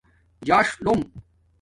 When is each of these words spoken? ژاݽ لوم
ژاݽ 0.47 0.67
لوم 0.83 0.99